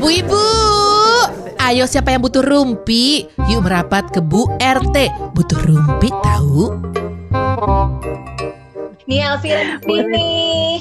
Bu 0.00 0.08
Ibu, 0.08 0.44
ayo 1.60 1.84
siapa 1.84 2.16
yang 2.16 2.24
butuh 2.24 2.40
rumpi? 2.40 3.28
Yuk 3.52 3.60
merapat 3.68 4.08
ke 4.08 4.24
Bu 4.24 4.48
RT. 4.56 5.12
Butuh 5.36 5.60
rumpi 5.68 6.08
tahu? 6.24 6.80
Nih 9.04 9.20
Elvira 9.20 9.84
sini. 9.84 10.80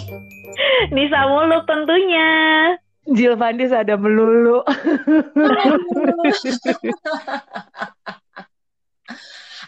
Nisa 0.95 1.27
Muluk 1.27 1.67
tentunya. 1.67 2.31
Jill 3.11 3.35
Vandis 3.35 3.75
ada 3.75 3.99
melulu. 3.99 4.63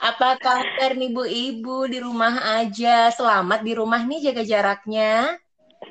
Apa 0.01 0.39
kabar 0.39 0.95
nih 0.95 1.11
Bu 1.11 1.27
Ibu 1.27 1.91
di 1.91 1.99
rumah 1.99 2.63
aja? 2.63 3.11
Selamat 3.11 3.59
di 3.59 3.75
rumah 3.75 4.07
nih 4.07 4.31
jaga 4.31 4.47
jaraknya. 4.47 5.35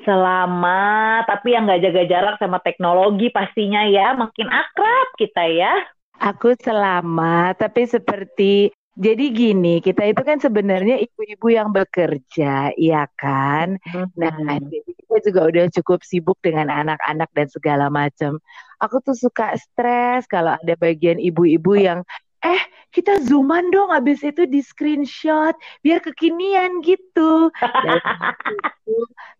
Selamat, 0.01 1.29
tapi 1.29 1.53
yang 1.53 1.69
nggak 1.69 1.81
jaga 1.85 2.03
jarak 2.09 2.35
sama 2.41 2.57
teknologi 2.61 3.29
pastinya 3.29 3.85
ya, 3.85 4.17
makin 4.17 4.49
akrab 4.49 5.07
kita 5.17 5.45
ya. 5.45 5.73
Aku 6.21 6.53
selamat, 6.57 7.61
tapi 7.61 7.85
seperti 7.85 8.73
jadi 8.97 9.25
gini, 9.31 9.79
kita 9.79 10.03
itu 10.03 10.21
kan 10.21 10.37
sebenarnya 10.37 10.99
ibu-ibu 10.99 11.47
yang 11.49 11.71
bekerja, 11.71 12.75
iya 12.75 13.07
kan? 13.17 13.79
Nah, 14.19 14.59
jadi 14.61 14.89
kita 14.91 15.15
juga 15.31 15.41
udah 15.47 15.65
cukup 15.81 16.03
sibuk 16.03 16.37
dengan 16.43 16.67
anak-anak 16.69 17.29
dan 17.33 17.47
segala 17.49 17.87
macam. 17.87 18.37
Aku 18.83 18.99
tuh 18.99 19.15
suka 19.15 19.55
stres 19.57 20.27
kalau 20.27 20.53
ada 20.53 20.73
bagian 20.77 21.17
ibu-ibu 21.17 21.77
yang 21.79 22.03
eh 22.41 22.61
kita 22.91 23.23
zooman 23.23 23.71
dong 23.71 23.93
habis 23.93 24.19
itu 24.25 24.43
di 24.49 24.59
screenshot 24.59 25.55
biar 25.79 26.03
kekinian 26.03 26.83
gitu. 26.83 27.47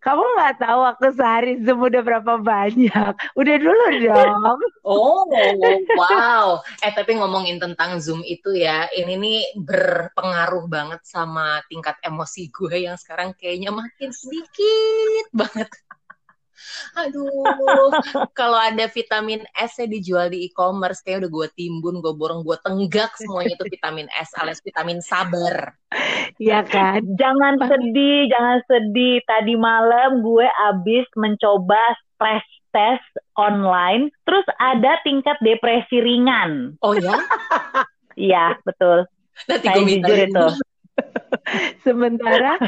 Kamu 0.00 0.24
nggak 0.38 0.64
tahu 0.64 0.80
aku 0.88 1.12
sehari 1.12 1.60
zoom 1.60 1.84
udah 1.84 2.00
berapa 2.00 2.40
banyak? 2.40 3.12
Udah 3.36 3.56
dulu 3.60 3.84
dong. 4.00 4.58
Oh, 4.82 5.28
wow. 5.94 6.64
Eh, 6.80 6.90
tapi 6.96 7.14
ngomongin 7.20 7.60
tentang 7.62 8.02
Zoom 8.02 8.24
itu 8.26 8.56
ya, 8.56 8.90
ini 8.96 9.14
nih 9.14 9.40
berpengaruh 9.62 10.66
banget 10.66 11.04
sama 11.06 11.62
tingkat 11.70 11.94
emosi 12.02 12.50
gue 12.50 12.88
yang 12.88 12.96
sekarang 12.98 13.36
kayaknya 13.38 13.70
makin 13.70 14.10
sedikit 14.10 15.26
banget. 15.30 15.70
Aduh, 16.98 17.28
kalau 18.38 18.58
ada 18.58 18.86
vitamin 18.88 19.42
S 19.56 19.80
nya 19.80 19.86
dijual 19.88 20.30
di 20.32 20.46
e-commerce, 20.46 21.00
kayak 21.02 21.26
udah 21.26 21.30
gue 21.30 21.48
timbun, 21.56 22.00
gue 22.04 22.12
borong, 22.14 22.44
gue 22.44 22.56
tenggak 22.62 23.16
semuanya 23.16 23.56
itu 23.56 23.66
vitamin 23.68 24.08
S 24.12 24.30
alias 24.38 24.60
vitamin 24.60 25.00
sabar. 25.00 25.76
Iya 26.40 26.64
kan? 26.64 27.04
Jangan 27.16 27.60
sedih, 27.60 28.30
jangan 28.32 28.58
sedih. 28.68 29.20
Tadi 29.28 29.54
malam 29.56 30.24
gue 30.24 30.46
abis 30.72 31.06
mencoba 31.16 31.80
stress 32.14 32.46
test 32.72 33.12
online, 33.36 34.08
terus 34.24 34.44
ada 34.58 34.96
tingkat 35.04 35.36
depresi 35.44 36.00
ringan. 36.00 36.74
Oh 36.80 36.96
ya? 36.96 37.14
Iya, 38.16 38.60
betul. 38.64 39.08
Nanti 39.48 39.66
Saya 39.68 39.76
gue 39.76 39.84
minta 39.84 40.08
jujur 40.08 40.18
itu. 40.28 40.46
Sementara 41.86 42.60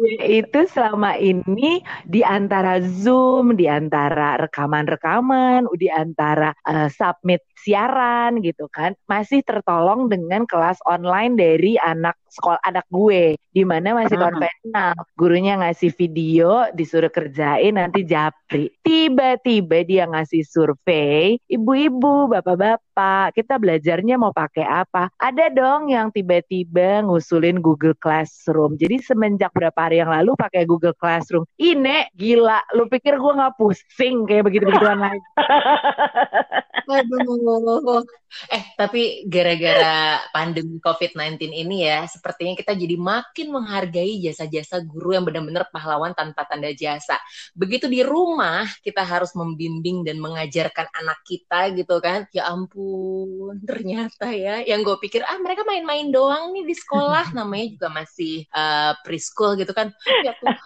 gue 0.00 0.16
itu 0.40 0.60
selama 0.72 1.20
ini 1.20 1.84
di 2.08 2.24
antara 2.24 2.80
Zoom, 2.80 3.52
di 3.52 3.68
antara 3.68 4.40
rekaman-rekaman, 4.40 5.68
di 5.76 5.92
antara 5.92 6.56
eh, 6.64 6.88
submit 6.88 7.44
siaran 7.60 8.40
gitu 8.40 8.66
kan, 8.72 8.96
masih 9.04 9.44
tertolong 9.44 10.08
dengan 10.08 10.48
kelas 10.48 10.80
online 10.88 11.36
dari 11.36 11.76
anak 11.76 12.16
sekolah 12.30 12.62
anak 12.62 12.86
gue, 12.88 13.34
di 13.50 13.66
mana 13.66 13.90
masih 13.90 14.14
Hmm. 14.14 14.30
konvensional. 14.30 14.94
Gurunya 15.18 15.58
ngasih 15.58 15.90
video, 15.98 16.70
disuruh 16.72 17.10
kerjain, 17.10 17.74
nanti 17.74 18.06
japri. 18.06 18.70
Tiba-tiba 18.86 19.82
dia 19.82 20.06
ngasih 20.06 20.46
survei, 20.46 21.42
ibu-ibu, 21.50 22.30
bapak-bapak, 22.30 23.34
kita 23.34 23.58
belajarnya 23.58 24.14
mau 24.14 24.30
pakai 24.30 24.62
apa? 24.62 25.10
Ada 25.18 25.50
dong 25.50 25.90
yang 25.90 26.14
tiba-tiba 26.14 27.02
ngusulin 27.02 27.58
Google 27.58 27.98
Classroom. 27.98 28.78
Jadi 28.78 29.02
semenjak 29.02 29.50
berapa 29.50 29.76
hari 29.76 29.98
yang 29.98 30.14
lalu 30.14 30.38
pakai 30.38 30.62
Google 30.62 30.94
Classroom. 30.94 31.42
Ine, 31.58 32.06
gila, 32.14 32.62
lu 32.78 32.86
pikir 32.86 33.18
gue 33.18 33.32
nggak 33.34 33.58
pusing 33.58 34.22
kayak 34.30 34.46
begitu-begituan 34.46 35.02
lagi? 35.02 35.18
Aduh. 36.90 38.04
Eh, 38.46 38.62
tapi 38.78 39.26
gara-gara 39.26 40.22
pandemi 40.30 40.78
COVID-19 40.78 41.50
ini 41.50 41.82
ya, 41.82 42.06
sepertinya 42.06 42.54
kita 42.54 42.78
jadi 42.78 42.94
makin 42.94 43.50
menghargai 43.50 44.22
jasa-jasa 44.22 44.78
guru 44.86 45.18
yang 45.18 45.26
benar-benar 45.26 45.66
pahlawan 45.74 46.14
tanpa 46.14 46.46
tanda 46.46 46.70
jasa. 46.70 47.18
Begitu 47.58 47.90
di 47.90 48.06
rumah, 48.06 48.70
kita 48.86 49.02
harus 49.02 49.34
membimbing 49.34 50.06
dan 50.06 50.22
mengajarkan 50.22 50.86
anak 50.94 51.18
kita 51.26 51.74
gitu 51.74 51.98
kan. 51.98 52.30
Ya 52.30 52.46
ampun, 52.54 53.58
ternyata 53.66 54.30
ya. 54.30 54.62
Yang 54.62 54.94
gue 54.94 54.96
pikir, 55.10 55.20
ah 55.26 55.38
mereka 55.42 55.66
main-main 55.66 56.14
doang 56.14 56.54
nih 56.54 56.70
di 56.70 56.74
sekolah. 56.78 57.34
Namanya 57.38 57.66
juga 57.74 57.88
masih 57.90 58.46
uh, 58.54 58.94
preschool 59.02 59.58
gitu 59.58 59.74
kan. 59.74 59.90
Ya 60.22 60.38
Tuhan. 60.38 60.56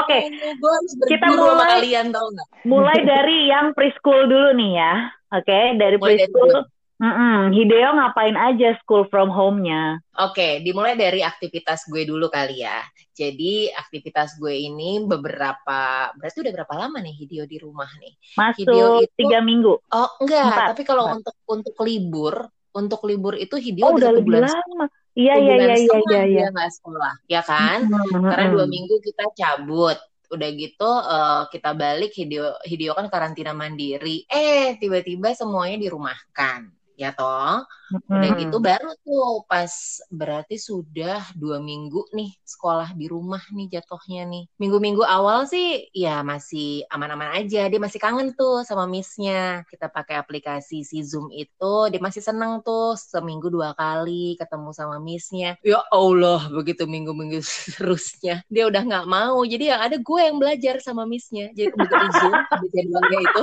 Oke, 0.00 0.18
gue 0.32 0.72
harus 0.72 0.92
kita 1.06 1.26
mulai- 1.36 1.70
kalian 1.76 2.08
tau 2.10 2.26
gak? 2.32 2.48
Mulai 2.64 2.98
dari 3.04 3.52
yang 3.52 3.76
preschool 3.76 4.01
dulu 4.04 4.48
nih 4.58 4.70
ya. 4.82 4.92
Oke, 5.32 5.78
dari 5.78 5.96
Mulai 5.96 6.18
dari 6.18 6.28
preschool. 6.34 6.66
Mm-mm, 7.02 7.50
Hideo 7.50 7.88
ngapain 7.98 8.36
aja 8.38 8.78
school 8.78 9.02
from 9.10 9.26
home-nya? 9.26 9.98
Oke, 10.22 10.62
dimulai 10.62 10.94
dari 10.94 11.18
aktivitas 11.18 11.90
gue 11.90 12.06
dulu 12.06 12.30
kali 12.30 12.62
ya. 12.62 12.78
Jadi 13.10 13.74
aktivitas 13.74 14.38
gue 14.38 14.54
ini 14.54 15.02
beberapa, 15.02 16.12
berarti 16.14 16.38
udah 16.46 16.52
berapa 16.62 16.74
lama 16.78 17.02
nih 17.02 17.14
Hideo 17.18 17.44
di 17.50 17.58
rumah 17.58 17.90
nih? 17.98 18.14
Hideo 18.54 19.02
Masuk 19.02 19.02
itu- 19.02 19.18
tiga 19.18 19.38
minggu. 19.42 19.72
Oh 19.90 20.08
enggak, 20.22 20.46
Empat, 20.46 20.66
tapi 20.70 20.82
kalau 20.86 21.04
empat. 21.10 21.16
untuk 21.18 21.34
untuk 21.50 21.76
libur, 21.82 22.34
untuk 22.70 23.00
libur 23.10 23.34
itu 23.34 23.56
Hideo 23.58 23.82
Oh, 23.82 23.98
udah 23.98 24.10
bulan, 24.22 24.46
lama. 24.46 24.86
Iya, 25.12 25.34
iya, 25.42 25.54
iya, 25.58 25.74
iya, 25.74 25.96
iya, 26.06 26.20
iya. 26.22 26.22
dia 26.24 26.46
nggak 26.54 26.70
sekolah, 26.72 27.14
ya 27.26 27.42
kan? 27.42 27.78
Mm-mm, 27.84 28.22
Karena 28.30 28.46
dua 28.46 28.64
mm-mm. 28.64 28.72
minggu 28.72 28.94
kita 29.02 29.24
cabut. 29.34 29.98
Udah 30.32 30.48
gitu 30.56 30.90
eh, 31.14 31.42
kita 31.52 31.70
balik 31.76 32.10
Hideo 32.16 32.56
Hideo 32.64 32.92
kan 32.96 33.06
karantina 33.12 33.52
mandiri. 33.52 34.24
Eh 34.26 34.80
tiba-tiba 34.80 35.36
semuanya 35.36 35.76
dirumahkan, 35.84 36.72
ya 37.02 37.10
toh? 37.18 37.64
Udah 38.12 38.30
Mm-mm. 38.32 38.40
gitu 38.40 38.56
baru 38.60 38.92
tuh 39.04 39.44
pas 39.50 39.72
berarti 40.08 40.56
sudah 40.56 41.20
dua 41.36 41.60
minggu 41.60 42.08
nih 42.16 42.30
sekolah 42.44 42.92
di 42.96 43.06
rumah 43.08 43.40
nih 43.52 43.68
jatuhnya 43.78 44.22
nih. 44.28 44.44
Minggu-minggu 44.60 45.04
awal 45.04 45.44
sih 45.48 45.88
ya 45.92 46.24
masih 46.24 46.84
aman-aman 46.92 47.36
aja. 47.36 47.68
Dia 47.68 47.80
masih 47.80 48.00
kangen 48.00 48.32
tuh 48.36 48.64
sama 48.68 48.84
missnya. 48.88 49.64
Kita 49.68 49.88
pakai 49.92 50.16
aplikasi 50.20 50.84
si 50.84 51.04
Zoom 51.04 51.28
itu. 51.32 51.74
Dia 51.92 52.00
masih 52.00 52.22
seneng 52.24 52.60
tuh 52.64 52.96
seminggu 52.96 53.48
dua 53.52 53.72
kali 53.76 54.36
ketemu 54.40 54.70
sama 54.72 54.96
missnya. 55.00 55.56
Ya 55.64 55.80
Allah 55.92 56.48
begitu 56.52 56.84
minggu-minggu 56.88 57.40
terusnya. 57.76 58.44
Dia 58.48 58.68
udah 58.70 58.82
nggak 58.88 59.06
mau. 59.08 59.40
Jadi 59.44 59.72
yang 59.72 59.80
ada 59.84 59.96
gue 60.00 60.20
yang 60.20 60.36
belajar 60.40 60.80
sama 60.80 61.04
missnya. 61.08 61.52
Jadi 61.52 61.72
begitu 61.76 62.06
Zoom 62.18 62.36
jadwalnya 62.72 63.18
itu 63.28 63.42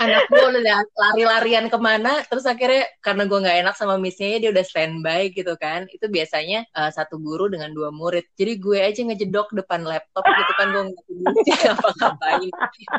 anak 0.00 0.26
gue 0.30 0.42
udah 0.42 0.80
lari-larian 0.94 1.66
ke 1.68 1.78
mana 1.78 2.22
terus 2.26 2.44
akhirnya 2.44 2.86
karena 3.04 3.26
gue 3.28 3.38
nggak 3.38 3.58
enak 3.66 3.74
sama 3.76 3.94
missnya 4.00 4.40
dia 4.40 4.50
udah 4.50 4.64
standby 4.64 5.30
gitu 5.34 5.54
kan. 5.60 5.86
Itu 5.90 6.10
biasanya 6.10 6.66
eh, 6.66 6.90
satu 6.90 7.20
guru 7.20 7.50
dengan 7.50 7.70
dua 7.74 7.92
murid. 7.94 8.26
Jadi 8.34 8.52
gue 8.58 8.78
aja 8.80 9.00
ngejedok 9.00 9.54
depan 9.54 9.86
laptop 9.86 10.24
gitu 10.24 10.52
kan 10.58 10.66
gue 10.72 10.84
apa 11.74 11.88
ngapain 12.00 12.50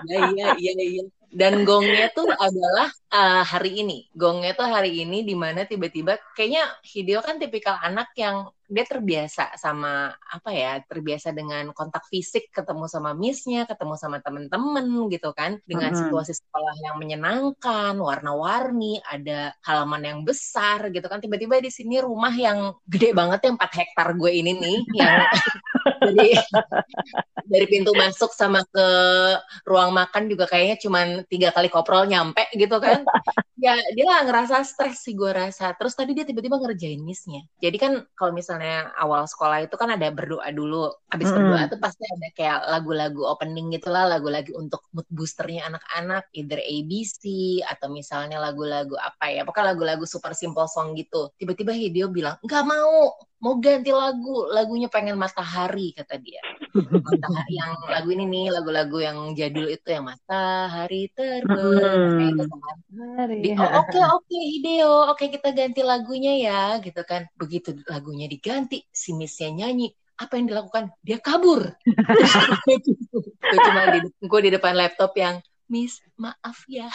iya 0.10 0.20
iya 0.32 0.48
iya 0.58 0.74
iya 0.78 1.04
dan 1.36 1.68
gongnya 1.68 2.08
tuh 2.16 2.32
adalah 2.32 2.88
eh, 3.12 3.44
hari 3.44 3.84
ini. 3.84 4.08
Gongnya 4.16 4.56
tuh 4.56 4.72
hari 4.72 5.04
ini 5.04 5.28
di 5.28 5.36
mana 5.36 5.68
tiba-tiba 5.68 6.16
kayaknya 6.32 6.64
Hideo 6.80 7.20
kan 7.20 7.36
tipikal 7.36 7.76
anak 7.84 8.16
yang 8.16 8.48
dia 8.66 8.82
terbiasa 8.82 9.54
sama 9.62 10.10
apa 10.10 10.50
ya 10.50 10.82
terbiasa 10.82 11.30
dengan 11.30 11.70
kontak 11.70 12.02
fisik 12.10 12.50
ketemu 12.50 12.90
sama 12.90 13.14
missnya 13.14 13.70
ketemu 13.70 13.94
sama 14.00 14.24
temen-temen 14.24 15.12
gitu 15.12 15.36
kan. 15.36 15.60
Dengan 15.68 15.92
Mm-mm. 15.92 16.08
situasi 16.08 16.40
sekolah 16.40 16.76
yang 16.88 16.96
menyenangkan 16.96 18.00
warna-warni 18.00 19.04
ada 19.04 19.52
halaman 19.68 20.02
yang 20.08 20.20
besar 20.24 20.88
gitu 20.88 21.06
kan. 21.12 21.20
Tiba-tiba 21.20 21.60
di 21.60 21.68
sini 21.68 22.00
rumah 22.00 22.32
yang 22.32 22.72
gede 22.88 23.12
banget 23.12 23.44
yang 23.44 23.60
4 23.60 23.80
hektar 23.84 24.08
gue 24.16 24.32
ini 24.32 24.56
nih 24.56 24.78
yang 25.04 25.20
dari 26.02 26.34
dari 27.52 27.66
pintu 27.70 27.94
masuk 27.94 28.34
sama 28.34 28.66
ke 28.66 28.88
ruang 29.66 29.94
makan 29.94 30.26
juga 30.32 30.50
kayaknya 30.50 30.78
cuman 30.82 31.08
tiga 31.30 31.50
kali 31.54 31.70
koprol 31.70 32.10
nyampe 32.10 32.46
gitu 32.56 32.78
kan. 32.82 33.06
Ya 33.56 33.72
dia 33.96 34.04
lah 34.04 34.28
ngerasa 34.28 34.68
stres 34.68 35.08
sih 35.08 35.16
gue 35.16 35.32
rasa. 35.32 35.72
Terus 35.80 35.96
tadi 35.96 36.12
dia 36.12 36.28
tiba-tiba 36.28 36.60
ngerjain 36.60 37.00
missnya. 37.00 37.40
Jadi 37.64 37.78
kan 37.80 38.04
kalau 38.14 38.36
misalnya 38.36 38.92
awal 39.00 39.24
sekolah 39.26 39.64
itu 39.64 39.74
kan 39.80 39.96
ada 39.96 40.12
berdoa 40.12 40.44
dulu. 40.52 40.92
Habis 41.08 41.32
Mm-mm. 41.32 41.56
berdoa 41.56 41.64
tuh 41.72 41.80
pasti 41.80 42.04
ada 42.04 42.28
kayak 42.36 42.60
lagu-lagu 42.68 43.24
opening 43.24 43.72
gitulah 43.80 44.12
lagu-lagu 44.12 44.52
untuk 44.60 44.84
mood 44.92 45.08
boosternya 45.08 45.72
anak-anak. 45.72 46.28
Either 46.36 46.60
ABC 46.60 47.24
atau 47.64 47.88
misalnya 47.90 48.44
lagu-lagu 48.44 49.00
apa 49.00 49.32
ya. 49.32 49.48
Pokoknya 49.48 49.72
lagu-lagu 49.72 50.04
super 50.04 50.36
simple 50.36 50.68
song 50.68 50.92
gitu. 51.00 51.32
Tiba-tiba 51.40 51.72
Hideo 51.72 52.12
bilang 52.12 52.36
nggak 52.44 52.64
mau 52.68 53.16
mau 53.46 53.62
ganti 53.62 53.94
lagu 53.94 54.50
lagunya 54.50 54.90
pengen 54.90 55.22
matahari 55.22 55.94
kata 55.94 56.18
dia. 56.18 56.42
Matahari 56.74 57.54
yang 57.54 57.78
lagu 57.86 58.10
ini 58.10 58.26
nih 58.26 58.46
lagu-lagu 58.50 58.98
yang 58.98 59.38
jadul 59.38 59.70
itu 59.70 59.86
yang 59.86 60.10
matahari 60.10 61.06
Di- 63.46 63.54
oh, 63.54 63.72
oke 63.86 64.02
oke 64.02 64.34
Hideo 64.34 65.14
oke 65.14 65.30
kita 65.30 65.54
ganti 65.54 65.86
lagunya 65.86 66.34
ya 66.42 66.82
gitu 66.82 67.06
kan. 67.06 67.30
Begitu 67.38 67.78
lagunya 67.86 68.26
diganti 68.26 68.82
si 68.90 69.14
Missnya 69.14 69.54
nyanyi 69.54 69.94
apa 70.18 70.42
yang 70.42 70.50
dilakukan? 70.50 70.90
Dia 71.06 71.22
kabur. 71.22 71.70
Gue 73.46 73.60
cuma 73.62 73.94
di 73.94 74.10
gue 74.10 74.40
di 74.42 74.50
depan 74.50 74.74
laptop 74.74 75.14
yang 75.22 75.38
Miss 75.70 76.02
maaf 76.18 76.66
ya. 76.66 76.90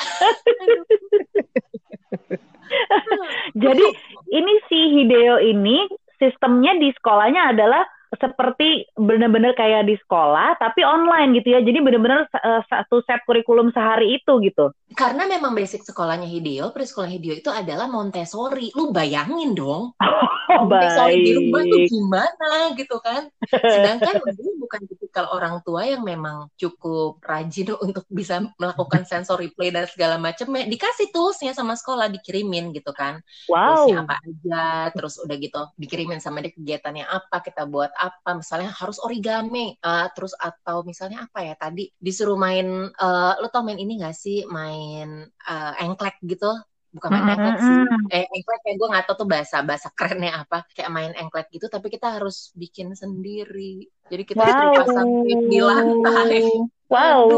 Jadi 3.54 3.86
ini 4.34 4.52
si 4.66 4.78
Hideo 4.98 5.38
ini 5.42 5.86
sistemnya 6.20 6.76
di 6.76 6.92
sekolahnya 6.92 7.56
adalah 7.56 7.82
seperti 8.10 8.90
benar-benar 8.98 9.54
kayak 9.54 9.86
di 9.86 9.94
sekolah 10.00 10.58
tapi 10.58 10.82
online 10.82 11.38
gitu 11.38 11.54
ya. 11.54 11.60
Jadi 11.62 11.78
benar-benar 11.78 12.26
uh, 12.32 12.62
satu 12.66 13.02
set 13.04 13.22
kurikulum 13.22 13.70
sehari 13.70 14.18
itu 14.18 14.32
gitu. 14.42 14.74
karena 14.90 15.22
memang 15.22 15.54
basic 15.54 15.86
sekolahnya 15.86 16.26
Hideo 16.26 16.74
presekolah 16.74 17.06
Hideo 17.06 17.38
itu 17.38 17.46
adalah 17.46 17.86
Montessori 17.86 18.74
lu 18.74 18.90
bayangin 18.90 19.54
dong 19.54 19.94
Oh, 20.50 20.66
Montessori 20.66 21.22
di 21.22 21.30
rumah 21.30 21.62
tuh 21.62 21.86
gimana 21.86 22.74
gitu 22.74 22.98
kan 22.98 23.30
sedangkan 23.46 24.18
dia 24.34 24.52
bukan 24.58 24.82
tipikal 24.82 25.30
orang 25.30 25.62
tua 25.62 25.86
yang 25.86 26.02
memang 26.02 26.50
cukup 26.58 27.22
rajin 27.22 27.70
untuk 27.86 28.02
bisa 28.10 28.42
melakukan 28.58 29.06
sensory 29.06 29.54
play 29.54 29.70
dan 29.70 29.86
segala 29.86 30.18
macamnya 30.18 30.66
dikasih 30.66 31.14
toolsnya 31.14 31.54
sama 31.54 31.78
sekolah 31.78 32.10
dikirimin 32.10 32.74
gitu 32.74 32.90
kan 32.90 33.22
Wow. 33.46 33.86
toolsnya 33.86 34.02
apa 34.02 34.14
aja 34.26 34.66
terus 34.90 35.22
udah 35.22 35.36
gitu 35.38 35.62
dikirimin 35.78 36.18
sama 36.18 36.42
dia 36.42 36.50
kegiatannya 36.50 37.06
apa 37.06 37.36
kita 37.46 37.62
buat 37.70 37.94
apa 38.00 38.30
misalnya 38.32 38.72
harus 38.72 38.96
origami 39.04 39.76
eh, 39.76 40.06
terus 40.16 40.32
atau 40.32 40.80
misalnya 40.88 41.28
apa 41.28 41.44
ya 41.44 41.54
tadi 41.60 41.92
disuruh 42.00 42.40
main 42.40 42.88
eh, 42.88 43.32
lo 43.36 43.46
tau 43.52 43.60
main 43.60 43.76
ini 43.76 44.00
gak 44.00 44.16
sih 44.16 44.48
main 44.48 45.28
eh, 45.28 45.72
engklek 45.84 46.16
gitu? 46.24 46.48
Bukan 46.90 47.06
main 47.12 47.38
engklek 47.38 47.58
sih 47.60 47.78
eh 48.10 48.24
engklek 48.26 48.60
kayak 48.66 48.76
gue 48.80 48.88
nggak 48.90 49.04
tahu 49.06 49.16
tuh 49.22 49.28
bahasa 49.30 49.56
bahasa 49.62 49.88
kerennya 49.94 50.42
apa 50.42 50.66
kayak 50.74 50.90
main 50.90 51.12
engklek 51.14 51.46
gitu 51.54 51.70
tapi 51.70 51.86
kita 51.86 52.18
harus 52.18 52.50
bikin 52.58 52.96
sendiri. 52.98 53.86
Jadi 54.10 54.22
kita 54.26 54.42
suruh 54.42 54.72
pasang 54.74 55.08
di 55.28 55.60
lantai. 55.62 56.42
Wow. 56.90 57.30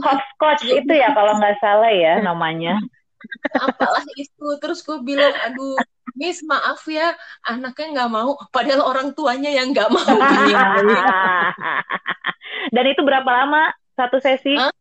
Hopscotch 0.00 0.64
itu 0.64 0.92
ya 0.96 1.12
kalau 1.12 1.36
nggak 1.36 1.60
salah 1.60 1.92
ya 1.92 2.24
namanya. 2.24 2.80
Apalah 3.58 4.04
itu 4.14 4.46
terus 4.58 4.82
gue 4.82 4.98
bilang 5.02 5.34
aduh 5.44 5.78
Miss 6.14 6.42
maaf 6.42 6.82
ya 6.88 7.14
anaknya 7.44 7.86
nggak 7.94 8.10
mau 8.10 8.34
padahal 8.50 8.82
orang 8.86 9.14
tuanya 9.14 9.50
yang 9.52 9.70
nggak 9.70 9.90
mau 9.90 10.02
Dan 12.74 12.84
itu 12.84 13.00
berapa 13.00 13.24
lama 13.24 13.70
satu 13.96 14.20
sesi? 14.20 14.54
Hah? 14.54 14.72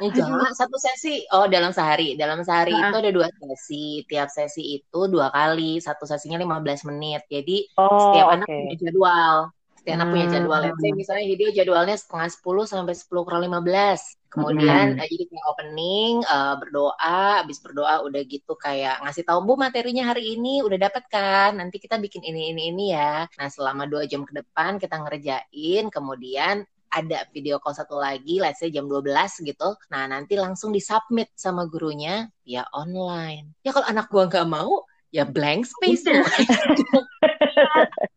Enggak, 0.00 0.56
satu 0.56 0.76
sesi. 0.80 1.20
Oh, 1.36 1.44
dalam 1.48 1.68
sehari. 1.68 2.16
Dalam 2.16 2.40
sehari 2.40 2.72
Ah. 2.72 2.88
itu 2.88 2.96
ada 2.96 3.10
dua 3.12 3.28
sesi. 3.28 4.04
Tiap 4.08 4.32
sesi 4.32 4.80
itu 4.80 5.00
dua 5.10 5.28
kali. 5.28 5.76
Satu 5.84 6.08
sesinya 6.08 6.40
15 6.40 6.88
menit. 6.88 7.28
Jadi 7.28 7.68
Oh, 7.76 7.92
setiap 8.08 8.26
anak 8.40 8.48
punya 8.48 8.74
jadwal. 8.80 9.52
Setiap 9.86 10.02
anak 10.02 10.18
punya 10.18 10.26
Hmm. 10.26 10.34
jadwal. 10.34 10.60
Let's 10.66 10.82
say 10.82 10.90
misalnya 10.98 11.24
video 11.30 11.48
jadwalnya 11.54 11.94
setengah 11.94 12.28
10 12.34 12.66
sampai 12.66 12.94
10 12.98 13.22
kurang 13.22 13.46
15. 13.46 14.18
Kemudian 14.34 14.98
Hmm. 14.98 14.98
eh, 14.98 15.06
jadi 15.06 15.24
kayak 15.30 15.46
opening, 15.46 16.14
eh, 16.26 16.54
berdoa, 16.58 17.22
habis 17.38 17.62
berdoa 17.62 18.02
udah 18.02 18.18
gitu 18.26 18.58
kayak 18.58 18.98
ngasih 19.06 19.22
tahu 19.22 19.46
Bu 19.46 19.54
materinya 19.54 20.10
hari 20.10 20.34
ini 20.34 20.58
udah 20.66 20.74
dapet 20.74 21.06
kan. 21.06 21.54
Nanti 21.54 21.78
kita 21.78 22.02
bikin 22.02 22.18
ini 22.26 22.50
ini 22.50 22.74
ini 22.74 22.98
ya. 22.98 23.30
Nah, 23.38 23.46
selama 23.46 23.86
dua 23.86 24.10
jam 24.10 24.26
ke 24.26 24.34
depan 24.34 24.82
kita 24.82 24.98
ngerjain, 25.06 25.86
kemudian 25.94 26.66
ada 26.90 27.22
video 27.30 27.62
call 27.62 27.78
satu 27.78 27.94
lagi, 27.94 28.42
let's 28.42 28.58
say 28.58 28.74
jam 28.74 28.90
12 28.90 29.38
gitu. 29.38 29.70
Nah, 29.94 30.10
nanti 30.10 30.34
langsung 30.34 30.74
disubmit 30.74 31.30
sama 31.38 31.62
gurunya 31.70 32.26
via 32.42 32.66
online. 32.74 33.54
Ya 33.62 33.70
kalau 33.70 33.86
anak 33.86 34.10
gua 34.10 34.26
nggak 34.26 34.50
mau, 34.50 34.82
ya 35.14 35.22
blank 35.22 35.62
space. 35.62 36.10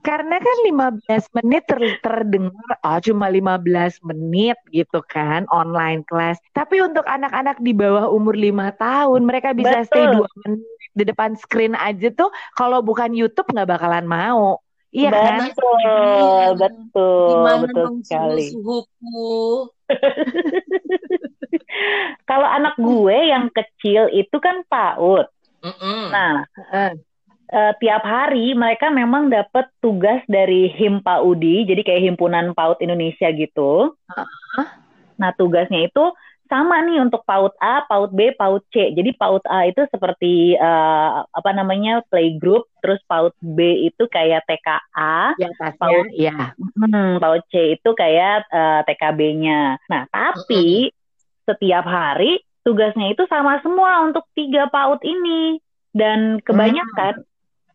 Karena 0.00 0.40
kan 0.40 0.56
15 0.64 1.24
menit 1.36 1.62
ter- 1.68 2.00
terdengar 2.00 2.72
oh 2.80 2.98
cuma 3.04 3.28
15 3.28 4.00
menit 4.00 4.56
gitu 4.72 5.04
kan 5.04 5.44
online 5.52 6.00
kelas. 6.08 6.40
Tapi 6.56 6.80
untuk 6.80 7.04
anak-anak 7.04 7.60
di 7.60 7.76
bawah 7.76 8.08
umur 8.08 8.32
5 8.32 8.72
tahun 8.80 9.28
mereka 9.28 9.52
bisa 9.52 9.84
stay 9.84 10.08
Betul. 10.08 10.24
2 10.24 10.40
menit 10.48 10.80
di 10.96 11.04
depan 11.04 11.36
screen 11.36 11.76
aja 11.76 12.08
tuh 12.16 12.32
kalau 12.56 12.80
bukan 12.80 13.12
YouTube 13.12 13.52
nggak 13.52 13.68
bakalan 13.76 14.08
mau. 14.08 14.58
Iya 14.90 15.14
kan? 15.14 15.38
betul, 15.54 15.78
Iya. 15.86 16.46
betul, 16.58 17.28
Gimana 17.30 17.62
betul 17.62 17.86
sekali. 18.02 18.46
Kalau 22.26 22.46
anak 22.46 22.74
gue 22.74 23.16
yang 23.30 23.46
kecil 23.54 24.10
itu 24.10 24.36
kan 24.42 24.66
PAUD. 24.66 25.26
Mm-mm. 25.62 26.10
Nah, 26.10 26.42
Heeh. 26.56 26.90
Eh, 27.50 27.72
tiap 27.82 28.02
hari 28.06 28.54
mereka 28.54 28.88
memang 28.88 29.28
dapat 29.28 29.66
tugas 29.82 30.22
dari 30.30 30.70
HIM 30.70 31.02
PAUDI, 31.02 31.66
jadi 31.66 31.82
kayak 31.82 32.02
himpunan 32.14 32.54
PAUD 32.54 32.78
Indonesia 32.80 33.28
gitu. 33.34 33.94
Nah, 35.20 35.30
tugasnya 35.36 35.84
itu 35.84 36.04
sama 36.50 36.82
nih 36.82 36.98
untuk 36.98 37.22
PAUD 37.22 37.54
A, 37.62 37.86
PAUD 37.86 38.10
B, 38.10 38.34
PAUD 38.34 38.62
C. 38.74 38.90
Jadi 38.90 39.14
PAUD 39.14 39.46
A 39.46 39.70
itu 39.70 39.86
seperti 39.86 40.58
eh, 40.58 41.10
apa 41.22 41.50
namanya 41.54 42.02
playgroup, 42.10 42.66
terus 42.82 42.98
PAUD 43.06 43.38
B 43.38 43.86
itu 43.86 44.10
kayak 44.10 44.42
TKA, 44.50 45.38
atasnya, 45.38 45.78
Paut. 45.78 46.06
ya. 46.10 46.56
Hmm, 46.58 47.22
PAUD 47.22 47.42
C 47.54 47.78
itu 47.78 47.90
kayak 47.94 48.50
eh, 48.50 48.80
TKB-nya. 48.88 49.78
Nah, 49.86 50.10
tapi 50.10 50.90
setiap 51.46 51.86
hari 51.86 52.42
tugasnya 52.66 53.14
itu 53.14 53.22
sama 53.30 53.62
semua 53.62 54.02
untuk 54.10 54.26
tiga 54.34 54.66
PAUD 54.70 55.06
ini. 55.06 55.62
Dan 55.90 56.38
kebanyakan 56.46 57.26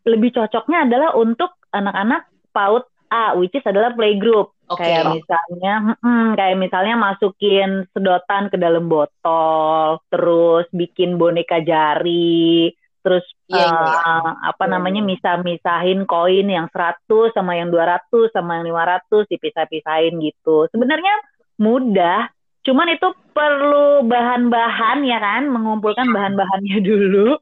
lebih 0.06 0.30
cocoknya 0.32 0.86
adalah 0.86 1.18
untuk 1.18 1.58
anak-anak 1.74 2.30
PAUD 2.54 2.84
A, 3.10 3.34
which 3.38 3.54
is 3.54 3.66
adalah 3.66 3.94
playgroup. 3.94 4.54
Oke. 4.66 4.82
Kayak 4.82 5.14
misalnya, 5.14 5.74
mm-mm, 5.94 6.34
kayak 6.34 6.58
misalnya 6.58 6.94
masukin 6.98 7.86
sedotan 7.94 8.50
ke 8.50 8.58
dalam 8.58 8.90
botol, 8.90 10.02
terus 10.10 10.66
bikin 10.74 11.14
boneka 11.14 11.62
jari, 11.62 12.74
terus 13.06 13.22
Iya, 13.46 13.62
iya, 13.62 13.70
iya. 13.70 13.98
eh, 14.02 14.32
apa 14.50 14.64
namanya 14.66 15.06
misah-misahin 15.06 16.02
koin 16.10 16.50
yang 16.50 16.66
100 16.74 17.30
sama 17.30 17.54
yang 17.54 17.70
200 17.70 18.34
sama 18.34 18.58
yang 18.58 18.74
500 18.74 19.30
dipisah-pisahin 19.30 20.18
gitu. 20.18 20.66
Sebenarnya 20.74 21.14
mudah, 21.62 22.26
cuman 22.66 22.90
itu 22.90 23.08
perlu 23.30 24.02
bahan-bahan 24.10 25.06
ya 25.06 25.18
kan, 25.22 25.46
mengumpulkan 25.46 26.10
bahan-bahannya 26.10 26.82
dulu. 26.90 27.38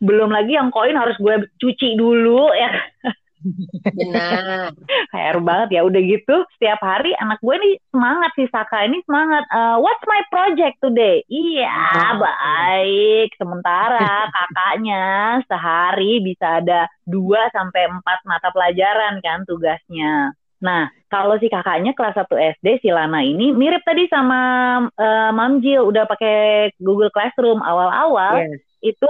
Belum 0.00 0.30
lagi 0.32 0.56
yang 0.56 0.68
koin 0.74 0.96
harus 0.96 1.16
gue 1.18 1.48
cuci 1.60 1.98
dulu 1.98 2.50
ya. 2.54 2.70
Benar. 3.84 4.72
HR 5.14 5.38
banget 5.44 5.68
ya 5.78 5.80
udah 5.84 6.00
gitu 6.00 6.36
setiap 6.56 6.80
hari 6.80 7.12
anak 7.20 7.38
gue 7.44 7.56
nih 7.56 7.74
semangat 7.92 8.30
si 8.34 8.44
Saka 8.48 8.88
ini 8.88 9.04
semangat. 9.04 9.44
Eh, 9.52 9.76
what's 9.78 10.04
my 10.08 10.22
project 10.32 10.80
today? 10.80 11.20
Iya 11.28 12.16
baik. 12.16 13.36
Sementara 13.36 14.32
kakaknya 14.32 15.04
sehari 15.44 16.24
bisa 16.24 16.64
ada 16.64 16.88
dua 17.04 17.52
sampai 17.52 17.88
empat 17.92 18.24
mata 18.24 18.48
pelajaran 18.50 19.20
kan 19.20 19.44
tugasnya. 19.44 20.32
Nah 20.64 20.88
kalau 21.12 21.36
si 21.38 21.52
kakaknya 21.52 21.92
kelas 21.92 22.16
1 22.16 22.58
SD 22.58 22.82
si 22.82 22.88
Lana 22.90 23.22
ini 23.22 23.52
mirip 23.52 23.84
tadi 23.84 24.08
sama 24.08 24.40
eh, 24.96 25.30
Mam 25.30 25.60
Jill 25.60 25.84
udah 25.84 26.08
pakai 26.08 26.72
Google 26.80 27.12
Classroom 27.12 27.60
awal-awal. 27.60 28.48
Yes. 28.48 28.62
itu 28.84 29.08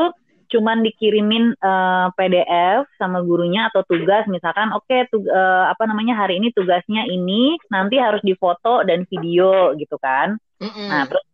cuman 0.54 0.86
dikirimin 0.86 1.58
eh, 1.58 2.06
PDF 2.14 2.86
sama 2.94 3.26
gurunya 3.26 3.66
atau 3.74 3.82
tugas 3.82 4.22
misalkan 4.30 4.70
oke 4.70 5.10
tug- 5.10 5.26
eh, 5.26 5.64
apa 5.66 5.90
namanya 5.90 6.14
hari 6.14 6.38
ini 6.38 6.54
tugasnya 6.54 7.10
ini 7.10 7.58
nanti 7.74 7.98
harus 7.98 8.22
difoto 8.22 8.86
dan 8.86 9.02
video 9.10 9.74
gitu 9.74 9.98
kan 9.98 10.38
Mm-mm. 10.62 10.86
nah 10.86 11.10
terus 11.10 11.26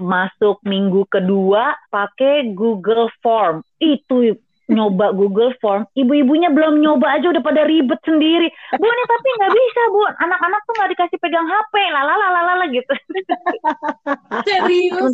masuk 0.00 0.64
minggu 0.64 1.04
kedua 1.12 1.76
pakai 1.92 2.56
Google 2.56 3.12
Form 3.20 3.60
itu 3.76 4.40
nyoba 4.72 5.12
Google 5.12 5.52
Form 5.60 5.84
ibu-ibunya 5.94 6.48
belum 6.48 6.80
nyoba 6.80 7.20
aja 7.20 7.28
udah 7.28 7.42
pada 7.44 7.68
ribet 7.68 8.00
sendiri. 8.02 8.48
Bu 8.76 8.84
ini 8.88 9.04
tapi 9.06 9.28
nggak 9.38 9.52
bisa 9.52 9.82
bu. 9.92 10.02
Anak-anak 10.24 10.60
tuh 10.64 10.72
nggak 10.80 10.90
dikasih 10.96 11.18
pegang 11.20 11.46
HP 11.46 11.74
lalalalala 11.92 12.64
gitu. 12.72 12.94
Serius. 14.48 15.12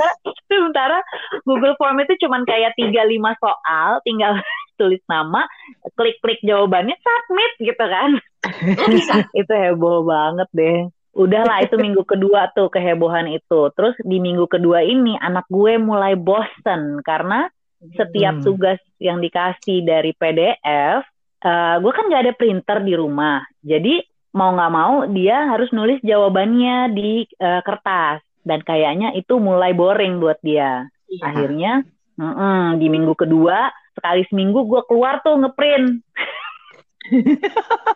sementara 0.49 0.79
sementara 0.79 0.99
Google 1.45 1.75
Form 1.77 1.99
itu 2.01 2.15
cuman 2.25 2.47
kayak 2.47 2.77
3-5 2.79 3.43
soal 3.43 3.91
tinggal 4.07 4.33
tulis 4.79 5.03
nama 5.11 5.43
klik-klik 5.99 6.39
jawabannya 6.47 6.95
submit 7.03 7.53
gitu 7.59 7.85
kan. 7.85 8.11
Bisa. 8.95 9.27
itu 9.41 9.53
heboh 9.53 10.07
banget 10.07 10.49
deh. 10.55 10.79
Udahlah 11.19 11.67
itu 11.67 11.75
minggu 11.75 12.07
kedua 12.07 12.55
tuh 12.55 12.71
kehebohan 12.71 13.27
itu. 13.27 13.75
Terus 13.75 13.99
di 14.07 14.23
minggu 14.23 14.47
kedua 14.47 14.87
ini 14.87 15.19
anak 15.19 15.51
gue 15.51 15.75
mulai 15.75 16.15
bosen 16.15 17.03
karena 17.03 17.51
setiap 17.95 18.43
Hmm. 18.43 18.45
tugas 18.45 18.81
yang 18.99 19.23
dikasih 19.23 19.87
dari 19.87 20.11
PDF 20.15 21.07
uh, 21.45 21.77
gue 21.79 21.93
kan 21.95 22.05
nggak 22.11 22.23
ada 22.29 22.35
printer 22.35 22.79
di 22.83 22.95
rumah. 22.99 23.43
Jadi 23.63 24.03
mau 24.35 24.55
nggak 24.55 24.73
mau 24.73 24.95
dia 25.11 25.49
harus 25.51 25.71
nulis 25.71 25.99
jawabannya 26.03 26.93
di 26.95 27.27
uh, 27.39 27.63
kertas 27.63 28.23
dan 28.43 28.63
kayaknya 28.63 29.15
itu 29.15 29.39
mulai 29.39 29.75
boring 29.75 30.19
buat 30.19 30.39
dia. 30.43 30.87
Iya. 31.09 31.23
Akhirnya 31.25 31.73
mm 32.19 32.33
-mm, 32.35 32.63
di 32.83 32.87
minggu 32.91 33.15
kedua 33.15 33.71
sekali 33.95 34.23
seminggu 34.31 34.67
gue 34.67 34.83
keluar 34.87 35.23
tuh 35.23 35.39
ngeprint. 35.39 36.03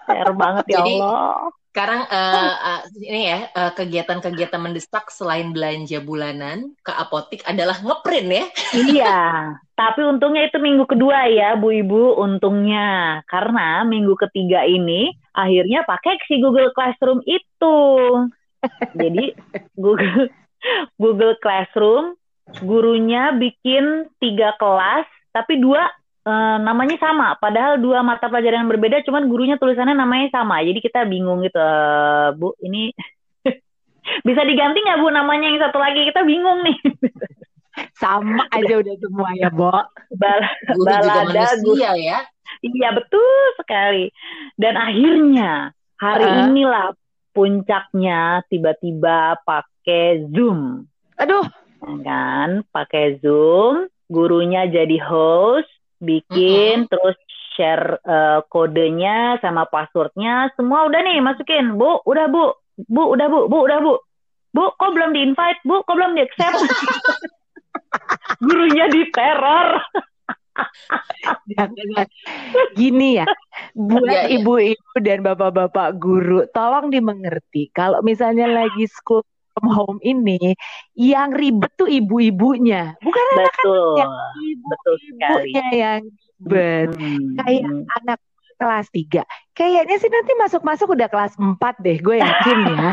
Share 0.06 0.34
banget 0.34 0.64
ya 0.68 0.78
Jadi, 0.80 0.92
Allah. 0.98 1.50
Sekarang 1.72 2.04
uh, 2.04 2.52
uh, 2.52 2.80
ini 3.00 3.32
ya 3.32 3.38
kegiatan 3.72 4.20
kegiatan-kegiatan 4.20 4.60
mendesak 4.60 5.08
selain 5.08 5.56
belanja 5.56 6.04
bulanan 6.04 6.76
ke 6.84 6.92
apotik 6.92 7.40
adalah 7.48 7.80
ngeprint 7.80 8.28
ya. 8.28 8.44
Iya, 8.76 9.20
tapi 9.80 10.04
untungnya 10.04 10.52
itu 10.52 10.60
minggu 10.60 10.84
kedua 10.84 11.32
ya 11.32 11.56
Bu 11.56 11.72
Ibu, 11.72 12.20
untungnya 12.20 13.24
karena 13.24 13.88
minggu 13.88 14.12
ketiga 14.20 14.68
ini 14.68 15.16
akhirnya 15.32 15.88
pakai 15.88 16.20
si 16.28 16.44
Google 16.44 16.76
Classroom 16.76 17.24
itu. 17.24 17.78
Jadi 18.92 19.32
Google 19.80 20.28
Google 21.00 21.34
Classroom 21.40 22.20
gurunya 22.60 23.32
bikin 23.32 24.12
tiga 24.20 24.52
kelas 24.60 25.08
tapi 25.32 25.56
dua 25.56 25.88
uh, 26.26 26.56
namanya 26.62 26.96
sama, 26.98 27.34
padahal 27.38 27.78
dua 27.78 28.02
mata 28.02 28.30
pelajaran 28.30 28.66
yang 28.66 28.72
berbeda, 28.72 29.02
cuman 29.06 29.26
gurunya 29.26 29.56
tulisannya 29.58 29.96
namanya 29.96 30.30
sama. 30.30 30.62
Jadi 30.62 30.78
kita 30.82 31.06
bingung 31.06 31.42
gitu, 31.42 31.58
uh, 31.58 32.34
Bu, 32.34 32.54
ini 32.62 32.94
bisa 34.28 34.42
diganti 34.46 34.82
nggak 34.82 35.00
Bu 35.02 35.08
namanya 35.10 35.46
yang 35.50 35.60
satu 35.62 35.78
lagi? 35.78 36.06
Kita 36.06 36.22
bingung 36.26 36.62
nih. 36.66 36.78
sama 38.02 38.44
aja 38.52 38.74
udah 38.84 38.96
semua 39.00 39.30
ya, 39.38 39.48
Bo. 39.48 39.72
Bal 40.12 40.40
Guru 40.76 40.84
balada 40.84 41.56
juga 41.62 41.92
manusia 41.92 41.92
ya. 41.96 42.18
Iya 42.60 42.88
betul 42.94 43.40
sekali. 43.56 44.12
Dan 44.60 44.76
akhirnya 44.76 45.72
hari 45.96 46.28
uh. 46.28 46.38
inilah 46.50 46.92
puncaknya 47.32 48.44
tiba-tiba 48.52 49.40
pakai 49.42 50.28
Zoom. 50.30 50.84
Aduh, 51.16 51.48
kan 52.04 52.60
pakai 52.70 53.18
Zoom, 53.24 53.88
gurunya 54.12 54.68
jadi 54.68 55.00
host, 55.00 55.70
bikin 56.02 56.84
mm 56.84 56.84
-hmm. 56.84 56.90
terus 56.90 57.16
share 57.54 58.00
uh, 58.02 58.42
kodenya 58.50 59.38
sama 59.38 59.68
passwordnya 59.70 60.50
semua 60.58 60.90
udah 60.90 61.00
nih 61.00 61.22
masukin. 61.22 61.78
Bu 61.78 62.02
udah 62.02 62.26
bu. 62.26 62.58
Bu 62.90 63.14
udah 63.14 63.26
bu. 63.30 63.40
Bu 63.46 63.58
udah 63.64 63.78
bu. 63.78 63.94
Bu 64.52 64.64
kok 64.76 64.90
belum 64.92 65.16
di 65.16 65.20
invite 65.24 65.60
bu 65.64 65.80
kok 65.80 65.96
belum 65.96 66.12
di 66.12 66.28
accept 66.28 66.60
gurunya 68.44 68.84
di 68.92 69.08
teror 69.08 69.80
Gini 72.76 73.16
ya, 73.16 73.26
buat 73.72 74.04
iya, 74.04 74.28
iya. 74.28 74.36
ibu-ibu 74.36 74.94
dan 75.00 75.24
bapak-bapak 75.24 75.96
guru, 75.96 76.44
tolong 76.52 76.92
dimengerti. 76.92 77.72
Kalau 77.72 78.04
misalnya 78.04 78.44
lagi 78.52 78.84
school 78.84 79.24
from 79.52 79.68
home 79.68 79.98
ini 80.00 80.56
yang 80.96 81.32
ribet 81.36 81.72
tuh 81.76 81.88
ibu-ibunya, 81.88 82.96
bukan 83.00 83.24
anak-anaknya, 83.36 84.06
ibu-ibunya 84.40 85.64
yang 85.72 86.00
ribet. 86.40 86.88
Hmm. 86.96 87.36
Kayak 87.40 87.70
anak 88.02 88.18
kelas 88.62 88.86
3. 88.94 89.26
Kayaknya 89.58 89.96
sih 89.98 90.10
nanti 90.10 90.32
masuk-masuk 90.38 90.94
udah 90.94 91.08
kelas 91.10 91.34
4 91.34 91.58
deh, 91.82 91.98
gue 91.98 92.16
yakin 92.22 92.58
ya. 92.70 92.90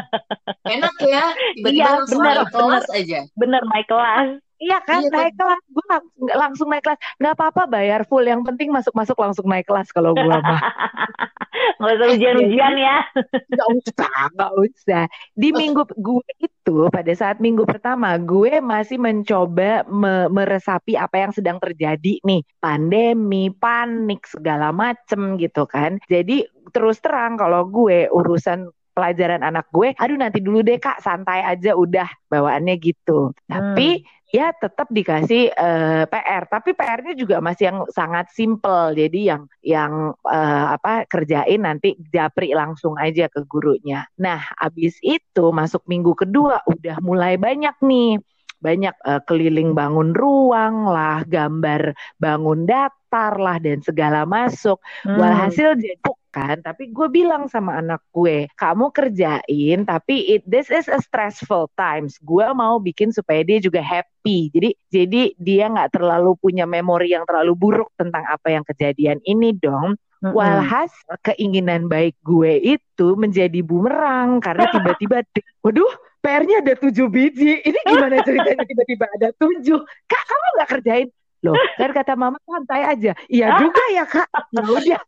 Enak 0.78 0.96
ya, 1.02 1.24
tiba-tiba 1.58 1.74
iya, 1.74 1.90
bener, 2.06 2.36
kelas 2.48 2.86
aja. 2.94 3.18
Bener, 3.34 3.62
naik 3.66 3.86
kelas. 3.90 4.38
Iya 4.62 4.78
kan, 4.86 5.02
iya, 5.02 5.10
naik 5.10 5.34
kelas. 5.34 5.62
Gue 5.74 5.86
langsung, 5.90 6.26
langsung 6.30 6.68
naik 6.70 6.84
kelas. 6.86 7.00
Gak 7.18 7.34
apa-apa 7.34 7.62
bayar 7.66 8.00
full. 8.06 8.22
Yang 8.22 8.46
penting 8.46 8.70
masuk-masuk 8.70 9.18
langsung 9.18 9.46
naik 9.50 9.66
kelas 9.66 9.90
kalau 9.90 10.14
gue 10.14 10.22
mah. 10.22 10.62
Gak 11.82 11.94
usah 11.98 12.08
ujian-ujian 12.14 12.74
ya. 12.78 12.98
Gak 13.58 13.68
usah, 13.74 14.18
gak 14.38 14.52
usah. 14.56 15.04
Di 15.34 15.50
minggu 15.50 15.82
gue 15.98 16.30
itu, 16.38 16.76
pada 16.88 17.12
saat 17.12 17.42
minggu 17.42 17.66
pertama, 17.66 18.14
gue 18.22 18.62
masih 18.62 19.02
mencoba 19.02 19.82
me 19.90 20.30
meresapi 20.30 20.94
apa 20.94 21.26
yang 21.26 21.32
sedang 21.34 21.58
terjadi 21.58 22.22
nih. 22.22 22.40
Pandemi, 22.62 23.50
panik, 23.50 24.24
segala 24.30 24.70
macem 24.70 25.36
gitu 25.42 25.66
kan. 25.66 25.98
Jadi 26.06 26.46
terus 26.70 27.02
terang 27.02 27.34
kalau 27.36 27.66
gue 27.66 28.06
urusan 28.08 28.70
pelajaran 28.92 29.40
anak 29.40 29.66
gue, 29.72 29.96
aduh 29.96 30.20
nanti 30.20 30.38
dulu 30.44 30.60
deh 30.60 30.76
kak, 30.76 31.00
santai 31.00 31.40
aja 31.42 31.72
udah 31.72 32.08
bawaannya 32.28 32.76
gitu. 32.78 33.32
Hmm. 33.32 33.48
Tapi 33.48 34.04
ya 34.32 34.48
tetap 34.56 34.88
dikasih 34.88 35.52
uh, 35.52 36.02
eh, 36.02 36.04
PR 36.08 36.48
tapi 36.48 36.72
PR-nya 36.72 37.12
juga 37.12 37.44
masih 37.44 37.68
yang 37.68 37.78
sangat 37.92 38.32
simple. 38.32 38.96
Jadi 38.96 39.28
yang 39.28 39.44
yang 39.60 40.16
uh, 40.24 40.66
apa 40.72 41.04
kerjain 41.04 41.60
nanti 41.62 42.00
japri 42.08 42.56
langsung 42.56 42.96
aja 42.96 43.28
ke 43.28 43.44
gurunya. 43.44 44.08
Nah 44.16 44.40
abis 44.56 44.96
itu 45.04 45.52
masuk 45.52 45.84
minggu 45.84 46.16
kedua 46.16 46.64
udah 46.64 46.96
mulai 47.04 47.36
banyak 47.36 47.76
nih. 47.84 48.18
Banyak 48.62 48.94
uh, 49.04 49.20
keliling 49.28 49.74
bangun 49.76 50.16
ruang 50.16 50.86
lah 50.88 51.26
gambar 51.28 51.92
bangun 52.16 52.64
datar 52.64 53.36
lah 53.36 53.60
dan 53.60 53.84
segala 53.84 54.24
masuk. 54.24 54.80
Hmm. 55.04 55.20
walhasil 55.20 55.76
jadi 55.76 55.98
kan 56.32 56.58
tapi 56.64 56.88
gue 56.88 57.08
bilang 57.12 57.46
sama 57.46 57.78
anak 57.78 58.00
gue 58.10 58.48
kamu 58.56 58.88
kerjain 58.90 59.84
tapi 59.84 60.40
it 60.40 60.42
this 60.48 60.72
is 60.72 60.88
a 60.88 60.98
stressful 61.04 61.68
times 61.76 62.16
gue 62.24 62.46
mau 62.56 62.80
bikin 62.80 63.12
supaya 63.12 63.44
dia 63.44 63.60
juga 63.60 63.84
happy 63.84 64.48
jadi 64.50 64.70
jadi 64.88 65.22
dia 65.36 65.64
nggak 65.68 66.00
terlalu 66.00 66.32
punya 66.40 66.64
memori 66.64 67.12
yang 67.12 67.28
terlalu 67.28 67.52
buruk 67.52 67.92
tentang 68.00 68.24
apa 68.26 68.48
yang 68.48 68.64
kejadian 68.64 69.20
ini 69.28 69.52
dong 69.52 70.00
Mm-hmm. 70.22 70.38
Walhas 70.38 70.94
keinginan 71.26 71.90
baik 71.90 72.14
gue 72.22 72.54
itu 72.62 73.18
menjadi 73.18 73.58
bumerang 73.58 74.38
karena 74.38 74.70
tiba-tiba, 74.70 75.26
waduh, 75.66 75.90
PR-nya 76.22 76.62
ada 76.62 76.78
tujuh 76.78 77.10
biji. 77.10 77.58
Ini 77.58 77.78
gimana 77.90 78.22
ceritanya 78.22 78.62
tiba-tiba 78.62 79.10
ada 79.18 79.34
tujuh? 79.34 79.82
Kak, 80.06 80.22
kamu 80.22 80.46
nggak 80.54 80.70
kerjain? 80.78 81.08
Loh, 81.42 81.58
kan 81.74 81.90
kata 81.90 82.14
mama 82.14 82.38
santai 82.46 82.86
aja. 82.86 83.12
Iya 83.26 83.58
juga 83.58 83.82
ya 83.90 84.04
kak. 84.06 84.30
Udah. 84.54 85.02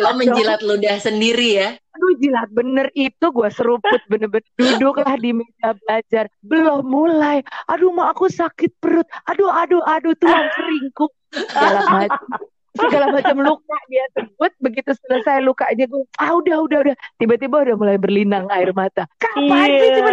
Lo 0.00 0.16
menjilat 0.16 0.64
ludah 0.64 0.96
sendiri 0.96 1.60
ya? 1.60 1.68
Aduh 1.92 2.14
jilat 2.16 2.48
bener 2.56 2.88
itu 2.96 3.26
gue 3.28 3.48
seruput 3.52 4.00
bener-bener 4.08 4.48
duduklah 4.56 5.20
di 5.20 5.36
meja 5.36 5.76
belajar. 5.84 6.24
Belum 6.40 6.80
mulai. 6.88 7.44
Aduh 7.68 7.92
ma 7.92 8.08
aku 8.08 8.32
sakit 8.32 8.80
perut. 8.80 9.04
Aduh 9.28 9.52
aduh 9.52 9.84
aduh 9.84 10.16
tulang 10.16 10.48
keringku. 10.56 11.12
Segala 11.36 11.80
macam 11.84 12.40
segala 12.78 13.06
macam 13.10 13.36
luka 13.42 13.76
dia 13.90 14.06
sebut 14.14 14.52
begitu 14.62 14.94
selesai 14.94 15.42
lukanya 15.42 15.90
gue 15.90 16.06
ah 16.22 16.30
udah 16.38 16.62
udah 16.62 16.78
udah 16.86 16.96
tiba-tiba 17.18 17.66
udah 17.66 17.74
mulai 17.74 17.98
berlinang 17.98 18.46
air 18.54 18.70
mata 18.70 19.10
kapan 19.18 19.66
yeah. 19.66 19.80
sih 19.82 19.90
cuma 19.98 20.12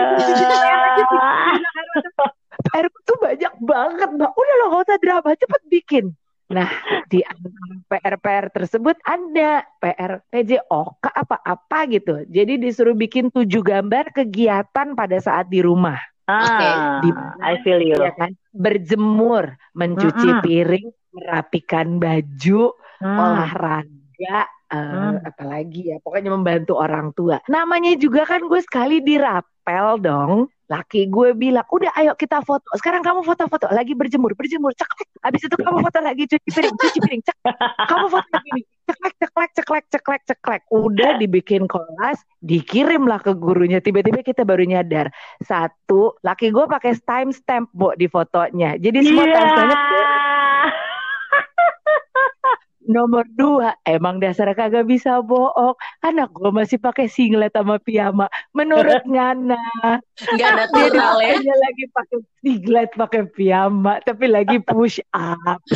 air 2.73 2.87
tuh 3.05 3.17
banyak 3.21 3.53
banget 3.61 4.09
mbak 4.15 4.31
udah 4.33 4.55
lo 4.61 4.65
gak 4.73 4.83
usah 4.89 4.99
drama 5.01 5.29
cepet 5.37 5.61
bikin 5.69 6.05
Nah, 6.45 6.69
di 7.09 7.25
PR-PR 7.89 8.53
tersebut 8.53 8.93
ada 9.01 9.65
PR 9.81 10.21
PJOK 10.29 11.09
apa-apa 11.09 11.89
gitu. 11.89 12.21
Jadi 12.29 12.61
disuruh 12.61 12.93
bikin 12.93 13.33
tujuh 13.33 13.65
gambar 13.65 14.13
kegiatan 14.13 14.93
pada 14.93 15.17
saat 15.17 15.49
di 15.49 15.65
rumah. 15.65 15.97
Ah, 16.29 16.41
okay. 16.45 16.73
di 17.05 17.09
I 17.41 17.53
feel 17.65 17.81
you. 17.81 17.97
Ya 17.97 18.13
kan? 18.13 18.37
Berjemur, 18.53 19.57
mencuci 19.73 20.29
mm 20.29 20.37
-hmm. 20.37 20.45
piring, 20.45 20.87
merapikan 21.13 21.87
baju, 21.97 22.61
hmm. 23.01 23.17
olahraga, 23.17 24.39
uh, 24.73 24.77
hmm. 24.77 25.15
apalagi 25.25 25.93
ya, 25.93 25.97
pokoknya 26.01 26.29
membantu 26.33 26.77
orang 26.77 27.13
tua. 27.13 27.39
Namanya 27.47 27.93
juga 27.95 28.25
kan 28.25 28.43
gue 28.45 28.61
sekali 28.61 29.01
dirapel 29.01 30.01
dong. 30.01 30.49
Laki 30.65 31.07
gue 31.09 31.37
bilang, 31.37 31.65
udah 31.69 31.91
ayo 32.01 32.17
kita 32.17 32.41
foto. 32.41 32.65
Sekarang 32.77 33.05
kamu 33.05 33.21
foto-foto. 33.21 33.69
Lagi 33.69 33.93
berjemur, 33.93 34.33
berjemur. 34.33 34.73
Cek, 34.73 34.89
Habis 35.21 35.45
itu 35.45 35.55
kamu 35.57 35.77
foto 35.85 35.99
lagi 36.01 36.23
cuci 36.25 36.49
piring, 36.49 36.75
cuci 36.77 36.99
piring. 37.01 37.21
Cek. 37.21 37.37
Kamu 37.89 38.05
foto 38.09 38.29
lagi 38.33 38.61
Ceklek, 38.85 39.17
ceklek, 39.17 39.51
ceklek, 39.57 39.85
ceklek, 39.89 40.21
ceklek. 40.29 40.61
Udah 40.69 41.17
dibikin 41.17 41.65
kelas, 41.65 42.21
dikirimlah 42.45 43.17
ke 43.17 43.33
gurunya. 43.33 43.81
Tiba-tiba 43.81 44.21
kita 44.21 44.45
baru 44.45 44.61
nyadar. 44.61 45.09
Satu, 45.41 46.13
laki 46.21 46.53
gue 46.53 46.65
pakai 46.69 46.93
timestamp, 46.93 47.73
Bu, 47.73 47.97
di 47.97 48.05
fotonya. 48.05 48.77
Jadi 48.77 49.09
semua 49.09 49.25
yeah. 49.25 49.33
timestampnya 49.41 50.14
Nomor 52.85 53.25
dua, 53.33 53.73
emang 53.81 54.21
dasar 54.21 54.53
kagak 54.53 54.85
bisa 54.85 55.17
bohong. 55.25 55.73
Anak 56.05 56.29
gue 56.37 56.53
masih 56.53 56.77
pakai 56.77 57.09
singlet 57.09 57.49
sama 57.49 57.81
piyama. 57.81 58.29
Menurut 58.53 59.01
Ngana, 59.13 59.97
nggak 60.13 60.51
natural 60.61 61.17
ya. 61.17 61.33
Dia 61.41 61.55
lagi 61.57 61.89
pakai 61.89 62.17
singlet, 62.45 62.89
pakai 62.93 63.25
piyama, 63.33 63.97
tapi 64.05 64.29
lagi 64.29 64.61
push 64.61 65.01
up. 65.17 65.57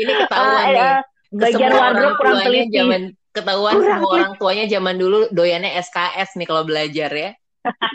Ini 0.00 0.12
ketahuan 0.26 0.62
uh, 0.62 0.70
nih. 0.70 1.02
Bagian 1.30 1.70
wardrobe 1.74 2.14
kurang 2.18 2.42
teliti. 2.46 2.78
Zaman, 2.78 3.02
ketahuan 3.34 3.74
kurang 3.78 3.98
semua 3.98 4.10
orang 4.14 4.32
tuanya 4.38 4.64
zaman 4.70 4.94
dulu 4.98 5.26
doyannya 5.34 5.74
SKS 5.78 6.38
nih 6.38 6.46
kalau 6.46 6.62
belajar 6.62 7.10
ya. 7.10 7.34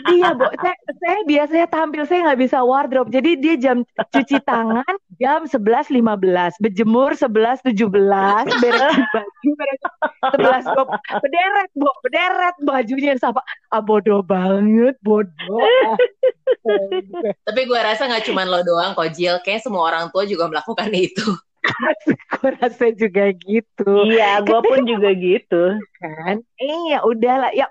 Dia, 0.06 0.30
Bo. 0.34 0.46
Saya, 0.62 0.76
saya 1.02 1.18
biasanya 1.26 1.66
tampil 1.66 2.02
saya 2.06 2.30
nggak 2.30 2.40
bisa 2.46 2.58
wardrobe. 2.62 3.10
Jadi 3.10 3.30
dia 3.38 3.54
jam 3.58 3.82
cuci 3.82 4.38
tangan 4.46 4.94
jam 5.18 5.44
11.15, 5.48 6.62
berjemur 6.62 7.10
11.17, 7.18 7.74
beres 8.62 8.96
baju 9.14 9.50
beres 9.58 9.82
11 10.38 11.22
berderet, 11.22 11.70
Bo, 11.74 11.90
berderet 12.06 12.56
bajunya 12.62 13.18
siapa? 13.18 13.42
Ah, 13.74 13.82
bodoh 13.82 14.22
banget, 14.22 14.94
bodoh. 15.02 15.66
Tapi 17.42 17.60
gue 17.66 17.80
rasa 17.80 18.06
nggak 18.06 18.24
cuma 18.30 18.46
lo 18.46 18.62
doang 18.62 18.94
kok, 18.94 19.10
Jill. 19.14 19.42
Kayak 19.42 19.66
semua 19.66 19.90
orang 19.90 20.14
tua 20.14 20.22
juga 20.26 20.46
melakukan 20.46 20.90
itu. 20.94 21.26
gue 22.38 22.50
rasa 22.62 22.94
juga 22.94 23.34
gitu. 23.34 23.92
Iya, 24.06 24.42
gue 24.46 24.60
pun 24.62 24.86
juga 24.86 25.10
gitu. 25.14 25.74
Kan? 25.98 26.42
Iya, 26.62 27.02
udahlah. 27.02 27.50
Ya 27.50 27.66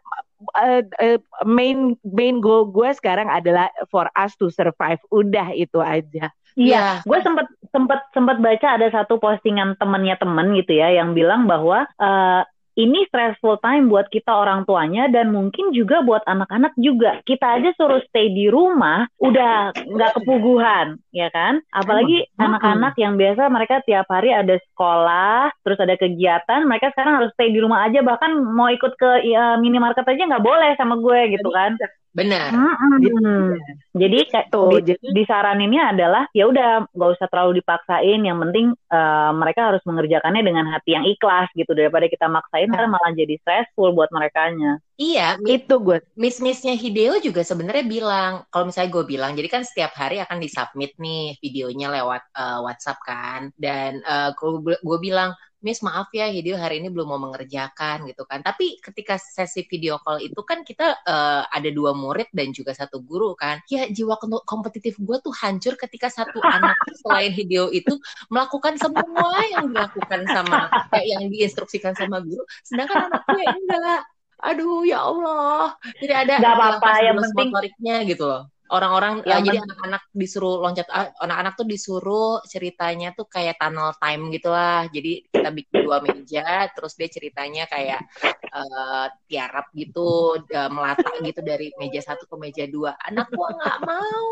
uh, 0.53 0.83
uh, 1.01 1.19
main 1.47 1.97
main 2.05 2.37
goal 2.43 2.69
gue 2.69 2.89
sekarang 2.93 3.31
adalah 3.31 3.71
for 3.89 4.05
us 4.13 4.37
to 4.37 4.53
survive. 4.53 5.01
Udah 5.09 5.51
itu 5.55 5.81
aja. 5.81 6.29
Iya, 6.55 7.03
gue 7.03 7.19
sempet 7.19 7.51
sempet 7.75 7.99
sempet 8.15 8.39
baca 8.39 8.79
ada 8.79 8.87
satu 8.87 9.19
postingan 9.19 9.75
temennya 9.75 10.15
temen 10.15 10.55
gitu 10.55 10.79
ya 10.79 10.87
yang 10.87 11.11
bilang 11.11 11.51
bahwa 11.51 11.83
uh, 11.99 12.47
ini 12.75 13.07
stressful 13.07 13.59
time 13.63 13.87
buat 13.87 14.11
kita 14.11 14.27
orang 14.29 14.67
tuanya 14.67 15.07
dan 15.07 15.31
mungkin 15.31 15.71
juga 15.71 16.03
buat 16.03 16.23
anak-anak 16.27 16.75
juga. 16.75 17.23
Kita 17.23 17.59
aja 17.59 17.71
suruh 17.79 18.03
stay 18.11 18.31
di 18.31 18.51
rumah, 18.51 19.07
udah 19.19 19.71
nggak 19.75 20.11
kepuguhan, 20.21 20.99
ya 21.15 21.31
kan? 21.31 21.63
Apalagi 21.71 22.27
anak-anak 22.35 22.93
yang 22.99 23.15
biasa 23.15 23.47
mereka 23.47 23.79
tiap 23.87 24.07
hari 24.11 24.35
ada 24.35 24.59
sekolah, 24.71 25.51
terus 25.63 25.79
ada 25.79 25.95
kegiatan, 25.95 26.67
mereka 26.67 26.91
sekarang 26.91 27.23
harus 27.23 27.31
stay 27.33 27.49
di 27.49 27.63
rumah 27.63 27.87
aja, 27.87 28.03
bahkan 28.03 28.35
mau 28.35 28.67
ikut 28.67 28.93
ke 28.99 29.23
ya, 29.23 29.55
minimarket 29.55 30.03
aja 30.03 30.27
nggak 30.27 30.45
boleh 30.45 30.71
sama 30.75 30.99
gue 30.99 31.39
gitu 31.39 31.49
kan? 31.49 31.79
Benar. 32.15 32.55
Hmm, 32.55 33.59
jadi 33.91 34.23
kayak 34.31 34.47
tuh, 34.47 34.79
di, 34.79 34.95
jadi 34.95 35.03
disaraninnya 35.11 35.91
adalah 35.91 36.23
ya 36.31 36.47
udah 36.47 36.87
nggak 36.95 37.11
usah 37.19 37.27
terlalu 37.27 37.59
dipaksain. 37.59 38.23
Yang 38.23 38.37
penting 38.47 38.65
uh, 38.87 39.35
mereka 39.35 39.75
harus 39.75 39.83
mengerjakannya 39.83 40.39
dengan 40.47 40.71
hati 40.71 40.95
yang 40.95 41.03
ikhlas 41.03 41.51
gitu 41.59 41.75
daripada 41.75 42.07
kita 42.07 42.31
maksain 42.31 42.71
kan 42.71 42.87
malah 42.87 43.11
jadi 43.11 43.35
stressful 43.43 43.91
buat 43.91 44.07
merekanya. 44.15 44.79
Iya, 44.95 45.35
itu 45.43 45.75
gue. 45.83 45.99
Miss-missnya 46.15 46.79
Hideo 46.79 47.19
juga 47.19 47.43
sebenarnya 47.43 47.83
bilang, 47.83 48.47
kalau 48.47 48.71
misalnya 48.71 48.95
gue 48.95 49.03
bilang, 49.03 49.35
jadi 49.35 49.51
kan 49.51 49.67
setiap 49.67 49.91
hari 49.91 50.23
akan 50.23 50.39
disubmit 50.39 50.95
nih 50.95 51.35
videonya 51.43 51.91
lewat 51.99 52.23
uh, 52.31 52.63
WhatsApp 52.63 53.03
kan, 53.03 53.51
dan 53.59 53.99
uh, 54.07 54.31
gue 54.63 54.99
bilang 55.03 55.35
Miss 55.65 55.81
maaf 55.81 56.13
ya 56.13 56.29
Hideo 56.29 56.61
hari 56.61 56.77
ini 56.77 56.93
belum 56.93 57.09
mau 57.09 57.17
mengerjakan 57.17 58.05
gitu 58.05 58.21
kan. 58.29 58.45
Tapi 58.45 58.77
ketika 58.77 59.17
sesi 59.17 59.65
video 59.65 59.97
call 59.97 60.21
itu 60.21 60.37
kan 60.45 60.61
kita 60.61 61.01
uh, 61.01 61.41
ada 61.49 61.73
dua 61.73 61.97
murid 61.97 62.29
dan 62.29 62.53
juga 62.53 62.77
satu 62.77 63.01
guru 63.01 63.33
kan. 63.33 63.65
Ya 63.65 63.89
jiwa 63.89 64.21
kompetitif 64.45 64.93
gue 65.01 65.17
tuh 65.25 65.33
hancur 65.33 65.73
ketika 65.73 66.13
satu 66.13 66.37
anak 66.55 66.77
selain 67.01 67.33
Hideo 67.33 67.73
itu 67.73 67.97
melakukan 68.29 68.77
semua 68.77 69.41
yang 69.49 69.73
dilakukan 69.73 70.29
sama 70.29 70.69
kayak 70.93 71.07
yang 71.17 71.25
diinstruksikan 71.33 71.97
sama 71.97 72.21
guru. 72.21 72.45
Sedangkan 72.61 73.09
anak 73.09 73.25
gue 73.25 73.41
enggak. 73.41 74.05
Aduh 74.45 74.85
ya 74.85 75.01
Allah. 75.01 75.73
Jadi 75.97 76.13
ada 76.13 76.33
Gak 76.37 76.53
apa-apa 76.53 76.91
yang 77.01 77.17
penting 77.17 77.49
motoriknya 77.49 77.95
gitu 78.05 78.29
loh 78.29 78.53
orang-orang 78.73 79.21
ya, 79.29 79.37
jadi 79.45 79.61
anak-anak 79.61 80.03
disuruh 80.09 80.57
loncat 80.57 80.89
ah, 80.89 81.13
anak-anak 81.21 81.53
tuh 81.53 81.67
disuruh 81.69 82.41
ceritanya 82.49 83.13
tuh 83.13 83.29
kayak 83.29 83.61
tunnel 83.61 83.93
time 84.01 84.33
gitu 84.33 84.49
lah. 84.49 84.89
Jadi 84.89 85.29
kita 85.29 85.49
bikin 85.53 85.85
dua 85.85 86.01
meja 86.01 86.65
terus 86.73 86.97
dia 86.97 87.09
ceritanya 87.09 87.69
kayak 87.69 88.01
uh, 88.49 89.05
tiarap 89.29 89.69
gitu 89.77 90.41
uh, 90.41 90.69
melata 90.73 91.13
gitu 91.21 91.45
dari 91.45 91.69
meja 91.77 92.01
satu 92.01 92.25
ke 92.25 92.35
meja 92.41 92.65
dua. 92.65 92.97
Anak 93.05 93.29
gua 93.29 93.53
nggak 93.53 93.77
mau. 93.85 94.29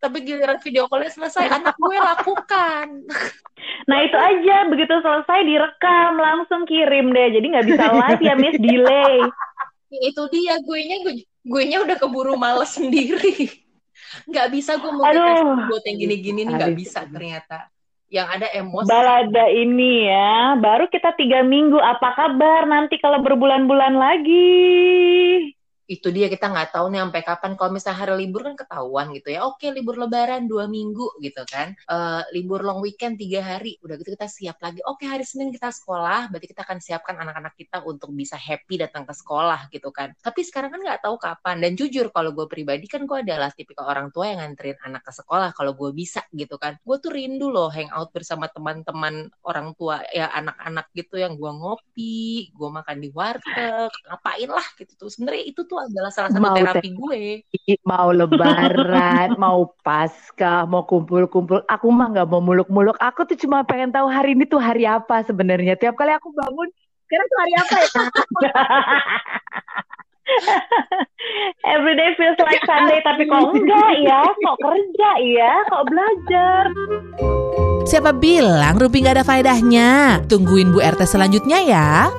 Tapi 0.00 0.16
giliran 0.24 0.56
video 0.64 0.88
callnya 0.88 1.12
selesai 1.12 1.48
anak 1.48 1.76
gue 1.76 1.96
lakukan. 1.96 2.86
Nah 3.88 4.06
itu 4.06 4.14
aja. 4.14 4.68
Begitu 4.70 4.92
selesai 5.02 5.40
direkam 5.44 6.14
langsung 6.20 6.62
kirim 6.68 7.10
deh. 7.10 7.28
Jadi 7.32 7.46
nggak 7.48 7.66
bisa 7.66 7.84
live 7.90 8.22
ya 8.22 8.34
miss. 8.38 8.56
Delay. 8.60 9.18
Itu 10.10 10.30
dia 10.30 10.54
gue 10.62 10.80
nya 10.86 10.96
gue 11.02 11.26
gue 11.40 11.62
nya 11.64 11.80
udah 11.84 11.96
keburu 11.96 12.36
males 12.36 12.76
sendiri. 12.76 13.48
Nggak 14.26 14.48
bisa 14.52 14.76
gue 14.80 14.90
mau 14.90 15.06
buat 15.68 15.82
yang 15.86 15.98
gini-gini 15.98 16.44
nih 16.48 16.54
nggak 16.56 16.76
bisa 16.76 17.06
ternyata. 17.06 17.70
Yang 18.10 18.28
ada 18.40 18.48
emosi. 18.58 18.90
Balada 18.90 19.44
ini 19.54 20.10
ya 20.10 20.58
baru 20.58 20.90
kita 20.90 21.14
tiga 21.14 21.46
minggu. 21.46 21.78
Apa 21.78 22.18
kabar? 22.18 22.66
Nanti 22.66 22.98
kalau 22.98 23.22
berbulan-bulan 23.22 23.94
lagi 23.94 25.54
itu 25.90 26.14
dia 26.14 26.30
kita 26.30 26.46
nggak 26.46 26.70
tahu 26.70 26.86
nih 26.94 27.02
sampai 27.02 27.22
kapan. 27.26 27.52
Kalau 27.58 27.70
misalnya 27.74 27.98
hari 27.98 28.14
libur 28.22 28.46
kan 28.46 28.54
ketahuan 28.54 29.10
gitu 29.10 29.34
ya. 29.34 29.42
Oke 29.42 29.74
libur 29.74 29.98
lebaran 29.98 30.46
dua 30.46 30.70
minggu 30.70 31.18
gitu 31.18 31.42
kan. 31.50 31.74
Uh, 31.90 32.22
libur 32.30 32.62
long 32.62 32.78
weekend 32.78 33.18
tiga 33.18 33.42
hari. 33.42 33.74
Udah 33.82 33.98
gitu 33.98 34.14
kita 34.14 34.30
siap 34.30 34.62
lagi. 34.62 34.78
Oke 34.86 35.10
hari 35.10 35.26
senin 35.26 35.50
kita 35.50 35.74
sekolah. 35.74 36.30
Berarti 36.30 36.46
kita 36.46 36.62
akan 36.62 36.78
siapkan 36.78 37.18
anak-anak 37.18 37.58
kita 37.58 37.82
untuk 37.82 38.14
bisa 38.14 38.38
happy 38.38 38.78
datang 38.78 39.02
ke 39.02 39.10
sekolah 39.10 39.66
gitu 39.74 39.90
kan. 39.90 40.14
Tapi 40.22 40.46
sekarang 40.46 40.70
kan 40.70 40.78
nggak 40.78 41.02
tahu 41.02 41.18
kapan. 41.18 41.58
Dan 41.58 41.74
jujur 41.74 42.14
kalau 42.14 42.30
gue 42.30 42.46
pribadi 42.46 42.86
kan 42.86 43.02
gue 43.02 43.18
adalah 43.26 43.50
tipikal 43.50 43.90
orang 43.90 44.14
tua 44.14 44.30
yang 44.30 44.46
nganterin 44.46 44.78
anak 44.86 45.02
ke 45.02 45.10
sekolah 45.10 45.50
kalau 45.58 45.74
gue 45.74 45.90
bisa 45.90 46.22
gitu 46.30 46.54
kan. 46.54 46.78
Gue 46.86 47.02
tuh 47.02 47.10
rindu 47.10 47.50
loh 47.50 47.66
hangout 47.66 48.14
bersama 48.14 48.46
teman-teman 48.46 49.26
orang 49.42 49.74
tua 49.74 50.06
ya 50.14 50.30
anak-anak 50.38 50.86
gitu 50.94 51.18
yang 51.18 51.34
gue 51.34 51.50
ngopi 51.50 52.54
gue 52.54 52.70
makan 52.70 52.96
di 53.02 53.10
warteg 53.10 53.90
ngapain 54.06 54.50
lah 54.54 54.66
gitu 54.78 54.94
tuh. 54.94 55.10
Sebenarnya 55.10 55.50
itu 55.50 55.66
tuh 55.66 55.79
adalah 55.86 56.10
salah 56.12 56.30
satu 56.32 56.42
mau 56.42 56.56
terapi 56.56 56.90
gue. 56.92 57.22
Mau 57.86 58.08
lebaran, 58.12 59.28
mau 59.42 59.72
pasca, 59.80 60.66
mau 60.68 60.84
kumpul-kumpul. 60.84 61.64
Aku 61.68 61.86
mah 61.88 62.12
nggak 62.12 62.28
mau 62.28 62.42
muluk-muluk. 62.42 62.96
Aku 63.00 63.24
tuh 63.24 63.38
cuma 63.38 63.64
pengen 63.64 63.94
tahu 63.94 64.10
hari 64.10 64.36
ini 64.36 64.44
tuh 64.44 64.60
hari 64.60 64.84
apa 64.84 65.24
sebenarnya. 65.24 65.78
Tiap 65.78 65.96
kali 65.96 66.12
aku 66.12 66.32
bangun, 66.34 66.68
kira 67.08 67.24
tuh 67.26 67.38
hari 67.40 67.52
apa 67.56 67.74
ya? 67.80 67.88
Everyday 71.74 72.14
feels 72.14 72.38
like 72.38 72.62
Sunday, 72.62 73.02
tapi 73.02 73.26
kok 73.26 73.50
enggak 73.50 73.92
ya? 73.98 74.22
Kok 74.30 74.58
kerja 74.62 75.10
ya? 75.18 75.52
Kok 75.66 75.84
belajar? 75.90 76.62
Siapa 77.90 78.14
bilang 78.14 78.78
Rupi 78.78 79.02
nggak 79.02 79.18
ada 79.18 79.26
faedahnya? 79.26 80.20
Tungguin 80.30 80.70
Bu 80.70 80.78
RT 80.78 81.02
selanjutnya 81.10 81.58
ya. 81.64 82.12